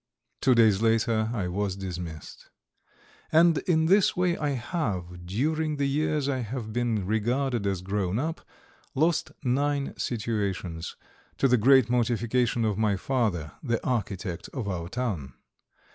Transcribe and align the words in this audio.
Two 0.41 0.55
days 0.55 0.81
later 0.81 1.29
I 1.31 1.47
was 1.47 1.75
dismissed. 1.75 2.49
And 3.31 3.59
in 3.67 3.85
this 3.85 4.17
way 4.17 4.35
I 4.35 4.49
have, 4.53 5.27
during 5.27 5.75
the 5.75 5.85
years 5.87 6.27
I 6.27 6.39
have 6.39 6.73
been 6.73 7.05
regarded 7.05 7.67
as 7.67 7.83
grown 7.83 8.17
up, 8.17 8.41
lost 8.95 9.31
nine 9.43 9.93
situations, 9.99 10.95
to 11.37 11.47
the 11.47 11.55
great 11.57 11.87
mortification 11.87 12.65
of 12.65 12.79
my 12.79 12.95
father, 12.95 13.51
the 13.61 13.85
architect 13.85 14.49
of 14.55 14.67
our 14.67 14.89
town. 14.89 15.33